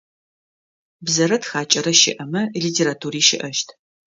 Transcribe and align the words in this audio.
Бзэрэ 1.05 1.37
тхакӏэрэ 1.41 1.93
щыӏэмэ 1.99 2.41
литератури 2.63 3.21
щыӏэщт. 3.27 3.67